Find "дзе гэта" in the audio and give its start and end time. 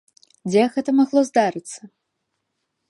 0.51-0.89